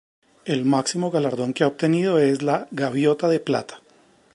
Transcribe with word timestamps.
El 0.45 0.65
máximo 0.65 1.11
galardón 1.11 1.53
que 1.53 1.63
ha 1.63 1.67
obtenido 1.67 2.17
es 2.17 2.41
la 2.41 2.67
"gaviota 2.71 3.27
de 3.27 3.39
plata". 3.39 3.81